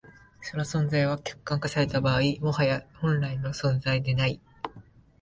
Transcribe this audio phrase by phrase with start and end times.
[0.41, 4.41] その存在は、客観化された場合、もはや本来の存在でない。